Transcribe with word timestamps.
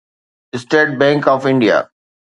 state 0.55 0.87
Bank 0.99 1.21
of 1.33 1.41
India 1.51 1.77